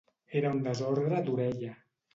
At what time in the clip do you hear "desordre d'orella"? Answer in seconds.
0.69-1.75